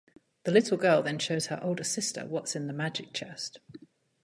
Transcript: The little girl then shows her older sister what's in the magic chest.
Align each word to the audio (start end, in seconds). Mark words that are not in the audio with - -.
The 0.45 0.51
little 0.51 0.77
girl 0.79 1.03
then 1.03 1.19
shows 1.19 1.45
her 1.45 1.59
older 1.61 1.83
sister 1.83 2.25
what's 2.25 2.55
in 2.55 2.65
the 2.65 2.73
magic 2.73 3.13
chest. 3.13 3.59